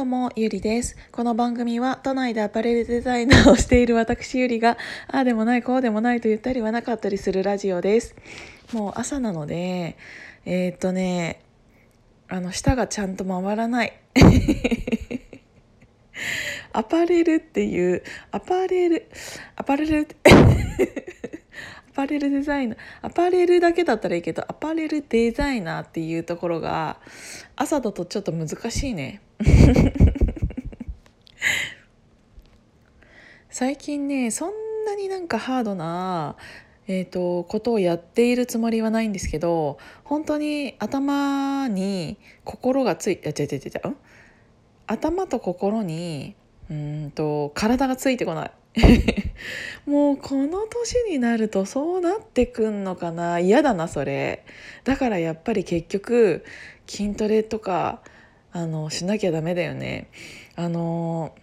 [0.00, 0.96] どうも、ゆりです。
[1.12, 8.16] この番組は都内でアパレルデザイナーをしている私ゆりが、ああでもない、こうでもないと言ったりはなかったりするラジオです。
[8.72, 9.98] もう朝なので、
[10.46, 11.42] えー、っとね、
[12.28, 13.92] あの、舌がちゃんと回らない。
[16.72, 19.06] アパレルっていう、アパレル、
[19.54, 20.08] アパレル、
[21.90, 26.98] アパレルデザイナーアパレルだけだったらいいけどアパレルデザイナーっていうところが
[27.56, 29.20] 朝だとちょっと難しいね
[33.50, 34.52] 最近ねそん
[34.86, 36.36] なになんかハードな
[36.86, 43.96] えーと、ことをやっているつもりはないんですけど本当に頭に心がついて違う違う違う
[44.88, 46.34] 頭と心に
[46.68, 48.50] うんと体がついてこない。
[49.86, 53.40] もうこの年になるとそうなってくんのかな。
[53.40, 54.44] 嫌だなそれ。
[54.84, 56.44] だからやっぱり結局
[56.86, 58.02] 筋トレとか
[58.52, 60.08] あのしなきゃダメだよね。
[60.56, 61.34] あの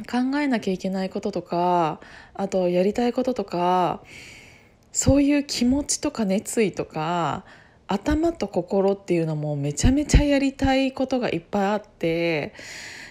[0.00, 2.00] 考えなきゃいけないこととか
[2.34, 4.02] あとやりたいこととか
[4.92, 7.44] そういう気持ちとか熱意とか
[7.86, 12.54] 頭と心っていうのもめちゃめちゃやりたいことがいっぱいあって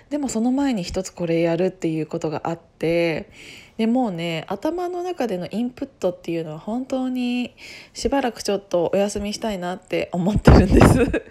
[0.09, 3.29] でもその前に一つこれやるっていうことがあって
[3.77, 7.55] でもうね頭の中でのインプットっていうのは本当に
[7.93, 11.23] しばらくちょっとお休みしたいなって思ってるんです。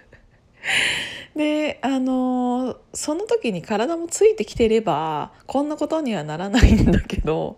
[1.39, 7.56] であのその時に体もついてきてればこんなことにはならないんだけど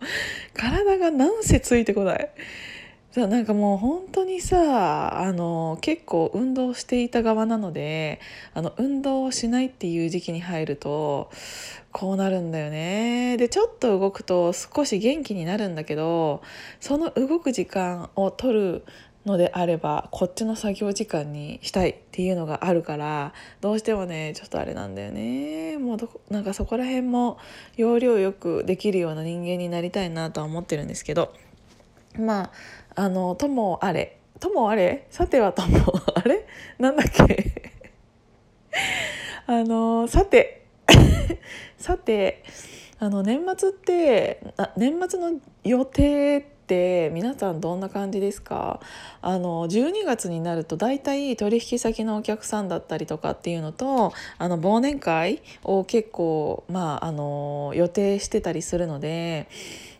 [0.52, 2.28] 体がなんせついてこない。
[3.10, 8.20] さなんかもう本当にさあの結構運動していた側なので
[8.54, 11.28] あの運動をしないっていう時期に入ると
[11.90, 16.40] こうなるんだよねでちょっと動くと少し元気になるんだけど
[16.78, 18.84] その動く時間を取る
[19.26, 25.76] のであればこっちの作業時間にしたいっていうのがあるからどうしてもねちょっとあれなんだよね。
[25.78, 27.38] もうどなんかそこら辺も
[27.76, 31.34] 要領よくできるような人間になりたいなとは思ってるんですけど
[32.18, 35.78] まああのともあれともあれさてはとも
[36.14, 36.46] あれ
[36.78, 37.72] なんだっけ？
[39.46, 40.64] あのさて
[41.76, 42.42] さて
[42.98, 44.40] あの年末って
[44.76, 46.49] 年末の予定って
[47.12, 48.80] 皆さんどんな感じですか？
[49.22, 59.48] あの12月になると大体取引先のお客さんだったりとかっていうのとあの忘年会を結構まああの予定してたりするので。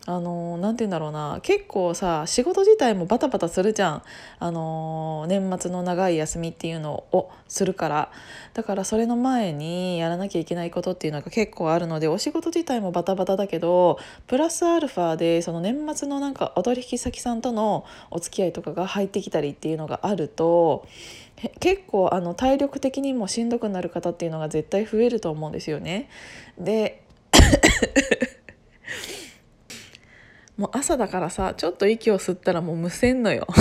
[0.07, 1.39] あのー、て言うんだろうな。
[1.43, 4.03] 結構さ仕事自体もバタバタするじゃん、
[4.39, 8.11] あの、年末の長い休みっていうのをするから。
[8.53, 13.97] だからそれの前にやらなきゃいけないことっていうのが結構あるのでお仕事自体もバタバタだけど
[14.27, 20.85] プラスアルファでその年末のなんかお取引先さんとのお付き合いとかが入ってきたりっていうのがあると
[21.59, 26.09] 結構あの体力的にもしんどくなる方っていうのが絶対増えると思うんですよね。
[26.57, 27.03] で
[30.61, 33.47] もう朝だからさちょっと息を吸ったらもうむせんのよ。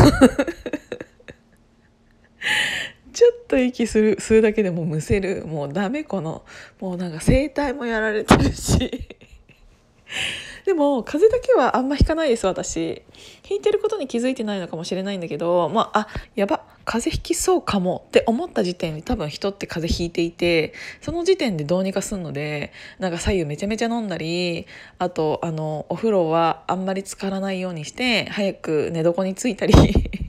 [3.11, 5.47] ちょっと息する吸うだけでもむせる。
[5.47, 6.45] もうダメこの。
[6.79, 9.09] もうなんか声帯もやられてるし。
[10.67, 13.03] でも風邪だけはあんま引かないです私。
[13.49, 16.67] 引いてることに気づいてないのかもしれないんだけどまああやば。
[16.91, 24.67] 風邪ひきそうかもって思った時点で多分人って風邪ひいていてその時点でどうにかすんのでなんか左右めちゃめちゃ飲んだり
[24.99, 29.75] あとあのお風呂はあんまり浸からないようにして早く寝床についたり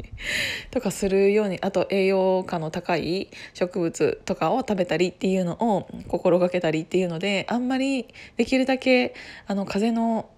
[0.69, 8.05] とかするようにあと栄養価の高い植物とかを食べたりっていうのを心がけたりっていうのであんまり
[8.37, 9.15] できるだけ
[9.47, 10.29] あの風邪の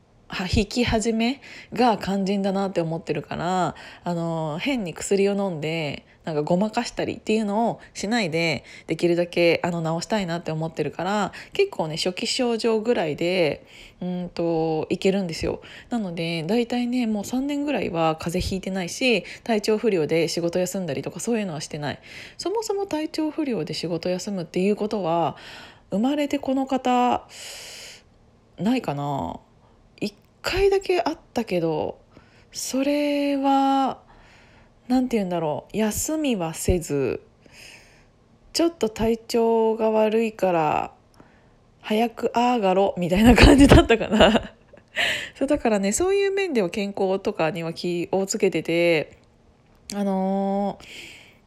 [0.56, 1.42] 引き始め
[1.74, 3.76] が肝心だなって思ってるから
[4.06, 13.66] あの変に薬を飲んでなんかごまかしたりっていうのをしないでできるだけあの治したいなって思ってるから結構ね初期症状ぐらいで
[14.02, 15.62] うんといけるんですよ。
[15.90, 22.00] なので大体ねもう3年ぐらいは風邪ひいてないし体調不良で仕事休んだりとかそういうのはしてない。
[22.38, 25.36] そもそも体調不良で仕事休むっていうことは
[25.92, 27.28] 生まれてこの方
[28.58, 29.40] ないかな。
[30.00, 32.00] 1回だけあったけど
[32.52, 34.03] それは
[34.88, 37.22] 何て言うんだろう休みはせず
[38.52, 40.92] ちょっと体調が悪いから
[41.82, 44.54] 早くああがろみたいな感じだったかな。
[45.36, 49.18] そうだからねそういう面では健康とかには気をつけてて
[49.96, 50.86] あのー、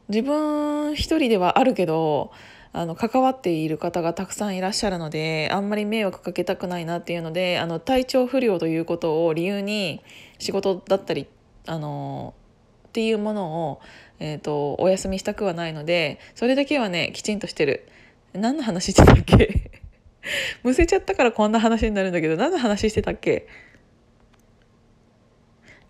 [0.09, 2.31] 自分一人ではあるけど
[2.73, 10.01] あの関わっている方がたくさんいらっしゃるのであんまり迷惑かけたくないなっていうのであの体調不良ということを理由に
[10.39, 11.27] 仕事だったり
[11.67, 12.46] あのー
[12.97, 13.81] っていうものを、
[14.19, 17.87] えーと、お休みしたくはないのでそれだけはねきちんとしてる。
[18.33, 19.69] 何の話してたっけ？
[20.63, 23.45] むせちゃったからこんな話になるんだけど何の話してたっけ？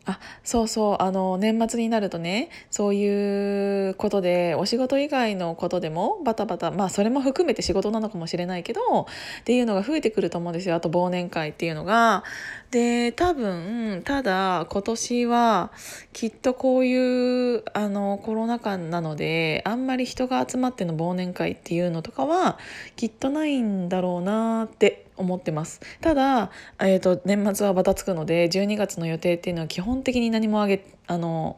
[0.07, 8.81] あそうそうあの年末になるとねそういうことでお仕事以外のことでもバタバタまあそれも含めて仕事なのかもしれないけど
[9.42, 12.24] っていうのが増えてくると思うんですよあと忘年会っていうのが。
[12.71, 15.71] で多分ただ今年は
[16.12, 22.57] きっとこういうあのコロナ禍なのであんまり人が集まっての忘年会っていうのとかは
[22.98, 25.81] きっとないんだろうなって思ってます。
[26.01, 31.57] ただ、えーと、年末はバタつくので12月の予定っていうのは基本的に何もあげあの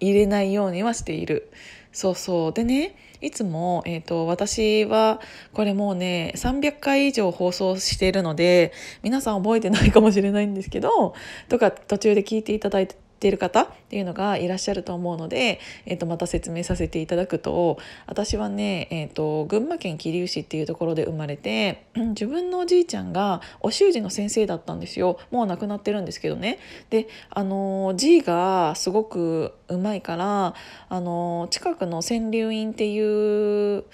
[0.00, 1.50] 入れないようにはしている。
[1.92, 2.52] そうそう。
[2.52, 5.20] でねいつも、えーと、私は
[5.52, 8.72] これもうね300回以上放送しているので
[9.02, 11.14] 皆さん覚えてないかもしれないんですけど
[11.48, 25.18] とか途中で聞いていただいててる方っていうのがいらっしゃると思うので、えー、とまた説明させていただくと私はね、えーと、群馬県桐生市っていうところで生まれて、自分のおじいちゃんがお習字の先生だったんですよ。
[25.30, 26.58] もう亡くなってるんですけどね。
[26.90, 30.54] であの字がすごくうまいから
[30.88, 33.84] あの近くの川柳院っていう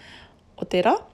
[0.56, 1.04] お寺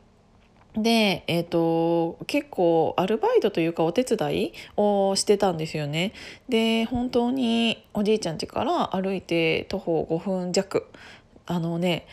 [0.77, 6.13] で、えーと、結構アルバイトというかお手伝いをしてたんですよね。
[6.49, 10.87] で本当におじいちゃん家から歩いて徒歩5分弱
[11.47, 12.07] あのね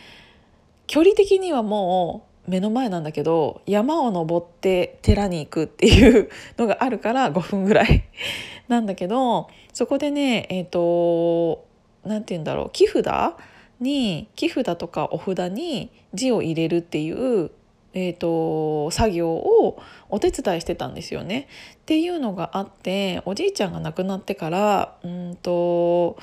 [0.86, 8.04] 距離的にはもう目の前なんだけど山を登って寺に行くっていうのがあるから5分ぐらい
[8.68, 11.66] なんだけどそこでねえっ、ー、と
[12.04, 13.34] 何て言うんだろう木札
[13.80, 17.50] に木札とかお札に字を入れるっていう
[17.98, 21.48] えーと、作業をお手伝いしてたんですよね。
[21.76, 26.18] っていうのがあっておじいちゃんが亡くなってからうんと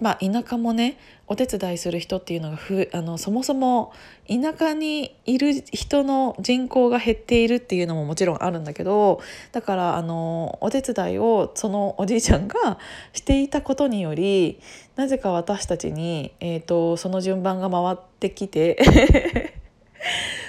[0.00, 3.92] まあ田舎もねお手伝いする人っていうのがふあのそもそも
[4.28, 9.20] 田舎にいる人の人口が減っているっていうのももちろんあるんだけど
[9.50, 12.78] だからあのお手伝いをそのおじいちゃんが
[13.12, 14.60] していたことにより
[14.94, 19.54] なぜか私たちに、えーとその順番が回ってきて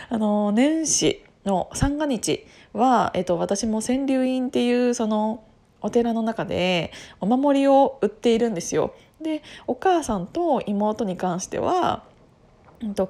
[0.09, 5.43] あの年始の三が日は、えっと、私も川柳院っていうその
[5.81, 6.91] お寺の中で
[7.21, 8.93] お守りを売っているんですよ。
[9.21, 12.03] でお母さんと妹に関しては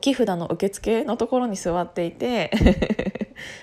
[0.01, 2.51] 木札の受付のところに座っていて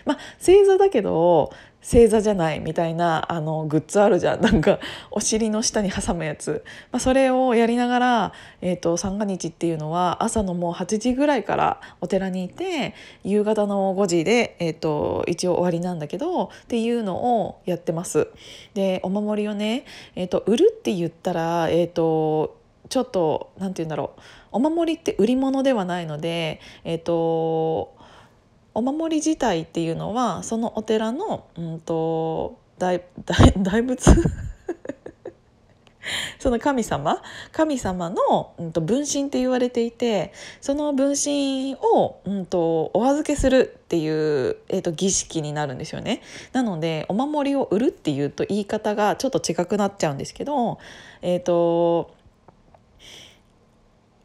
[0.04, 1.50] まあ正座だけど
[1.86, 4.40] 正座じゃないみたいなあのグッズあるじゃん。
[4.40, 4.80] なんか
[5.12, 18.26] お尻の下に挟むやつ、まあ、それをやりながら、えーと、三が日っていうのは朝のもう8時ぐらいからお寺にいて夕方の5時で、えーと、一応終わりなんだけどっていうのをやってます。
[18.74, 19.84] でお守りをね、
[20.16, 22.58] えーと、売るって言ったら、えー、と
[22.88, 24.20] ちょっと何て言うんだろう。
[24.50, 27.95] お守りって売り物ではないので、えー、と
[28.76, 34.04] お守り自体っていうのはそのお寺の、うんと、大大 大仏？
[36.38, 37.22] その神様？
[37.52, 46.20] 神様の、うんと、分身って言われていてその分身を、うんと、お預けするっていう、えーと、儀式になるんですよね。
[46.52, 50.78] なのでお守りを売るっていうと言い方がちょっと違くなっちゃうんですけど、
[51.22, 52.14] えー、と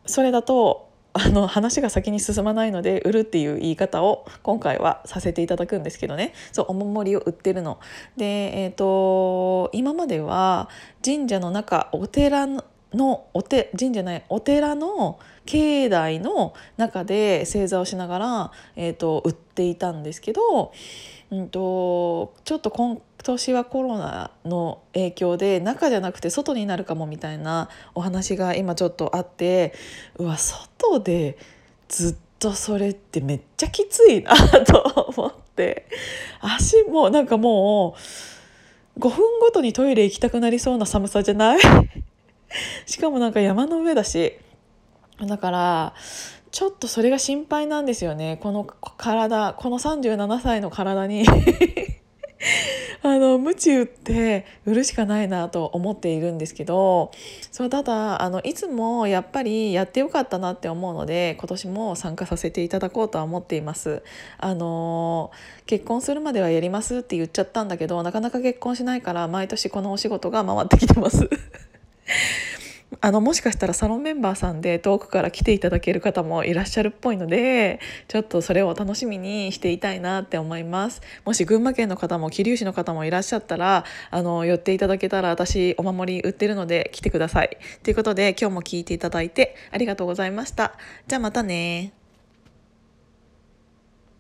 [0.05, 7.79] それだとあの話が先に進まないので売るっていう言い方を今回はさせていただくんですけどねそうお守りを売ってるの。
[8.17, 10.69] で、えーと、今までは
[11.03, 12.47] 神社の中お寺
[12.93, 20.71] のおて神社ないお寺の境内の中で正座をしながら、えーと、売っていたんですけど、
[21.31, 29.73] うんと、ちょっと今回年はコロナの影響で中じゃなくて外になるかもみたいなお話が今ちょっとあって
[30.17, 31.37] うわ外で
[31.87, 34.35] ずっとそれってめっちゃきついな
[34.65, 35.87] と思って。
[36.39, 37.95] 足もなんかも
[38.95, 41.59] う5分ごとにトイレ行きたくなりそうな寒さじゃない？
[42.85, 44.37] しかもなんか山の上だし。
[45.19, 45.93] だから
[46.51, 48.39] ちょっとそれが心配なんですよね。
[48.41, 51.25] この体この37歳の体に。
[53.03, 57.11] あの鞭打って売るしかないなと思っているんですけど
[57.51, 64.03] そうただあのいつもやっぱりやってよかったなって思うので今年も参加させていただこうとは思っています。
[64.37, 65.31] あの
[65.65, 71.29] 結婚するまではやりますって言っちゃったんだけどなかなか結婚しないから毎年このお仕事が回ってきてます。
[72.99, 77.79] あのもしかしたらサロンメンバーさんで遠くから来ていただける方もいらっしゃるっぽいので
[78.09, 81.01] ちょっとそれを楽しみにしていたいなって思います。
[81.23, 87.57] もし群馬県の方も桐生市の方もいらっしゃったらあの寄っていただけたら私お守り売ってるので来てください。
[87.81, 90.73] ということで今日も聞いていただいてありがとうございました。
[91.07, 92.00] じゃあまたね